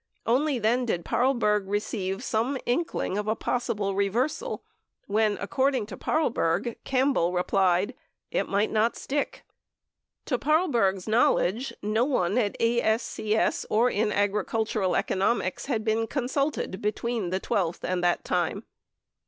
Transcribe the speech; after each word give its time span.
Only 0.25 0.57
then 0.57 0.87
did 0.87 1.05
Paarlberg 1.05 1.65
receive 1.69 2.23
some 2.23 2.57
inkling 2.65 3.19
of 3.19 3.27
a 3.27 3.35
possible 3.35 3.93
reversal 3.93 4.63
when, 5.05 5.37
according 5.39 5.85
to 5.85 5.95
Paarlberg, 5.95 6.75
Campbell 6.83 7.33
replied: 7.33 7.93
"It 8.31 8.49
might 8.49 8.71
not 8.71 8.95
stick." 8.95 9.43
98 10.25 10.25
To 10.25 10.37
Paarlberg's 10.39 11.07
knowledge, 11.07 11.71
no 11.83 12.03
one 12.03 12.39
at 12.39 12.57
ASCS 12.59 13.63
or 13.69 13.91
in 13.91 14.11
Agricultural 14.11 14.95
Economics 14.95 15.67
had 15.67 15.83
been 15.85 16.07
consulted 16.07 16.81
between 16.81 17.29
the 17.29 17.39
12th 17.39 17.83
and 17.83 18.03
that 18.03 18.25
time. 18.25 18.63